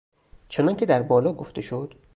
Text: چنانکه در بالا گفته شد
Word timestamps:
چنانکه 0.49 0.85
در 0.85 1.01
بالا 1.03 1.33
گفته 1.33 1.61
شد 1.61 1.93